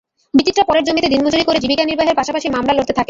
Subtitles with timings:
[0.33, 2.99] বিচিত্রা পরের জমিতে দিনমজুরি করে জীবিকা নির্বাহের পাশাপাশি মামলা লড়তে থাকেন।